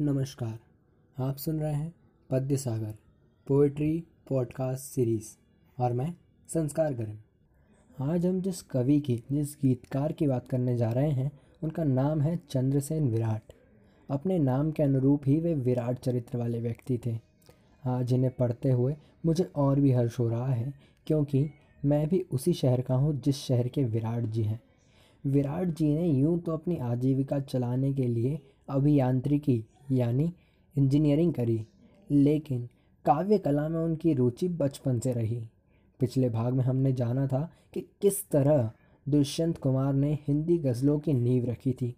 [0.00, 1.92] नमस्कार। आप सुन रहे हैं
[2.30, 2.94] पद्य सागर,
[3.46, 5.28] पोएट्री पॉडकास्ट सीरीज़,
[5.78, 6.12] और मैं
[6.48, 7.16] संस्कार करण
[8.08, 11.30] आज हम जिस कवि की, जिस गीतकार की बात करने जा रहे हैं,
[11.62, 13.52] उनका नाम है चंद्रसेन विराट।
[14.10, 17.18] अपने नाम के अनुरूप ही वे विराट चरित्र वाले व्यक्ति थे।
[17.84, 18.94] आज इन्हें पढ़ते हुए
[19.26, 20.72] मुझे और भी हर्ष हो रहा है,
[21.06, 21.50] क्योंकि
[21.84, 24.60] मैं भी उसी शहर का हूँ जिस शहर के विराट जी हैं।
[25.24, 28.38] विराट जी ने यूँ तो अपनी आजीविका चलाने के लिए
[28.68, 30.32] अभियांत्रिकी यानी
[30.76, 31.64] इंजीनियरिंग करी,
[32.10, 32.68] लेकिन
[33.06, 35.40] काव्य कला में उनकी रुचि बचपन से रही।
[36.00, 38.70] पिछले भाग में हमने जाना था कि किस तरह
[39.06, 41.94] दुष्यंत कुमार ने हिंदी गज़लों की नींव रखी थी।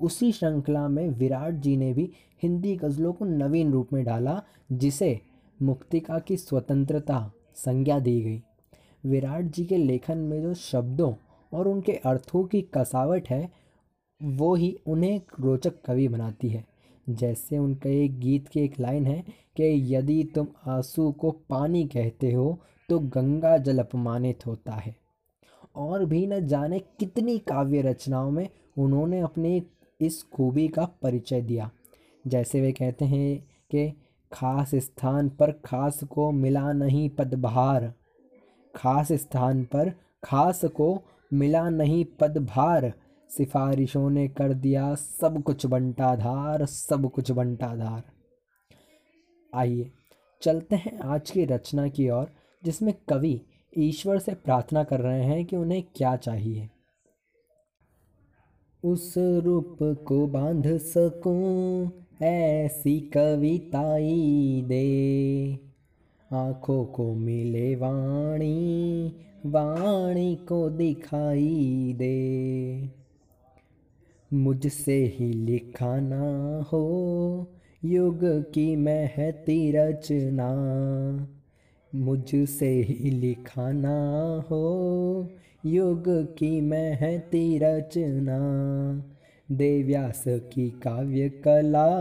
[0.00, 2.10] उसी श्रृंखला में विराट जी ने भी
[2.42, 5.20] हिंदी गज़लों को नवीन रूप में डाला, जिसे
[5.62, 8.42] मुक्तिका की स्वतंत्रता संज्ञा दी गई।
[9.06, 11.12] विराट जी के लेखन में जो शब्दों
[11.52, 13.48] और उनके अर्थों की कसावट है
[14.22, 16.64] वो ही उन्हें रोचक कवि बनाती है।
[17.08, 19.24] जैसे उनके एक गीत की एक लाइन है
[19.56, 22.58] कि, यदि तुम आँसू को पानी कहते हो
[22.88, 24.96] तो गंगा जल अपमानित होता है।
[25.76, 29.62] और भी न जाने कितनी काव्य रचनाओं में उन्होंने अपनी
[30.00, 31.70] इस खूबी का परिचय दिया।
[32.26, 33.38] जैसे वे कहते हैं
[33.70, 33.92] कि,
[34.32, 37.94] खास स्थान पर खास को मिला नहीं पदभार।
[38.76, 39.92] खास स्थान पर
[40.24, 41.02] खास को
[41.32, 42.92] मिला नहीं पदभार।
[43.28, 48.02] सिफारिशों ने कर दिया सब कुछ बंटाधार, सब कुछ बंटाधार।
[49.54, 49.90] आइए,
[50.42, 52.26] चलते हैं आज की रचना की ओर,
[52.64, 53.40] जिसमें कवि
[53.78, 56.68] ईश्वर से प्रार्थना कर रहे हैं कि उन्हें क्या चाहिए।
[58.84, 61.90] उस रूप को बाँध सकूँ,
[62.22, 65.52] ऐसी कविताई दे।
[66.32, 69.12] आँखों को मिले वाणी
[69.46, 72.97] वाणी को दिखाई दे।
[74.32, 76.22] मुझसे ही लिखाना
[76.72, 76.80] हो
[77.84, 80.50] युग की महती रचना
[81.94, 83.96] मुझसे ही लिखाना
[84.50, 84.62] हो
[85.66, 88.40] युग की महती रचना
[89.50, 92.00] देव्यास की काव्य कला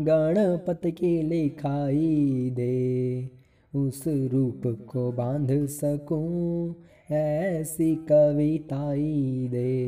[0.00, 3.30] गणपत की लिखाई दे।
[3.74, 6.74] उस रूप को बाँध सकूँ
[7.10, 9.85] ऐसी कविताई दे।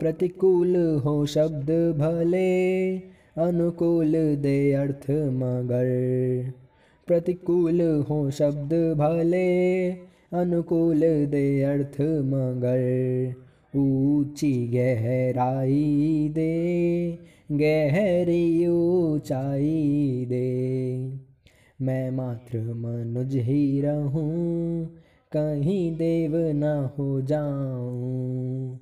[0.00, 2.96] प्रतिकूल हो शब्द भले,
[3.38, 5.88] अनुकूल दे अर्थ मगर।
[7.06, 9.90] प्रतिकूल हो शब्द भले,
[10.32, 13.34] अनुकूल दे अर्थ मगर।
[13.78, 17.18] ऊँची गहराई दे,
[17.52, 20.70] गहरी ऊंचाई दे।
[21.82, 24.86] मैं मात्र मनुज ही रहूँ,
[25.32, 28.80] कहीं देव न हो जाऊँ।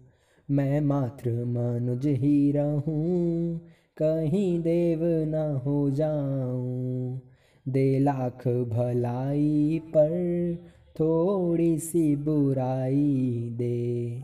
[0.50, 3.58] मैं मात्र मनुज ही। रहूँ
[3.96, 7.20] कहीं देव न हो जाऊँ।
[7.68, 10.56] दे लाख भलाई पर
[11.00, 14.22] थोड़ी सी बुराई दे।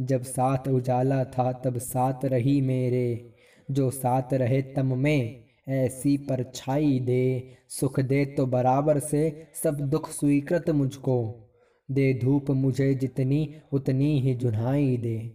[0.00, 3.32] जब साथ उजाला था तब साथ रही मेरे।
[3.70, 10.10] जो साथ रहे तम में, ऐसी परछाई दे। सुख दे तो बराबर से सब दुख
[10.10, 11.45] स्वीकृत मुझको।
[11.90, 15.32] दे धूप मुझे जितनी उतनी ही जुनाई दे।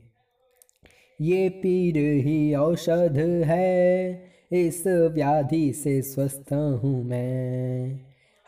[1.21, 7.99] ये पीर ही औषध है, इस व्याधि से स्वस्थ हूँ मैं।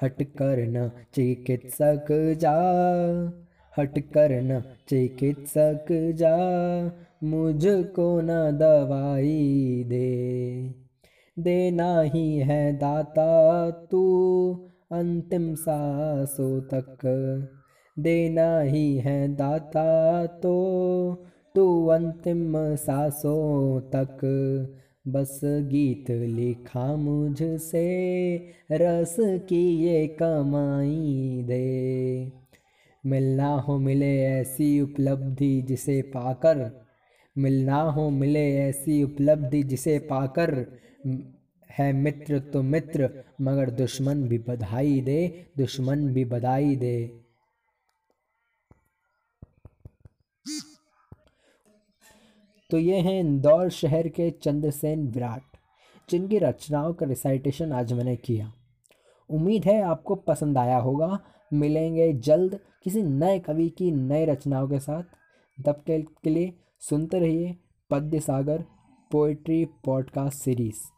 [0.01, 2.57] हट कर न चिकित्सक जा,
[3.77, 6.37] हट कर न चिकित्सक जा,
[7.23, 10.13] मुझको न दवाई दे।
[11.39, 14.03] देना ही है दाता, तू
[14.91, 16.97] अंतिम सांसों तक।
[17.99, 24.19] देना ही है दाता तो। तू अंतिम सांसों तक।
[25.07, 28.37] बस गीत लिखा मुझसे,
[28.71, 32.31] रस की ये कमाई दे।
[33.05, 36.85] मिलना हो मिले ऐसी उपलब्धि जिसे पाकर,
[37.37, 40.65] मिलना हो मिले ऐसी उपलब्धि जिसे पाकर
[41.71, 43.09] है मित्र तो मित्र,
[43.41, 47.22] मगर दुश्मन भी बधाई दे, दुश्मन भी बधाई दे।
[52.69, 55.41] तो ये हैं इंदौर शहर के चंद्रसेन विराट,
[56.09, 58.53] जिनकी रचनाओं का रिसाइटेशन आज मैंने किया।
[59.29, 61.19] उम्मीद है आपको पसंद आया होगा।
[61.53, 65.03] मिलेंगे जल्द किसी नए कवि की नई रचनाओं के साथ।
[65.65, 67.55] तब के लिए सुनते रहिए
[67.89, 68.65] पद्य सागर
[69.11, 70.92] पोइट्री पॉडकास्ट सीरीज़